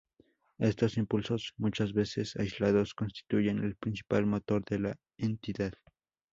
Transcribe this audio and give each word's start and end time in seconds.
Estos 0.57 0.97
impulsos, 0.97 1.53
muchas 1.57 1.93
veces 1.93 2.35
aislados, 2.35 2.95
constituyen 2.95 3.63
el 3.63 3.75
principal 3.75 4.25
motor 4.25 4.65
de 4.65 4.79
la 4.79 4.95
entidad. 5.15 5.73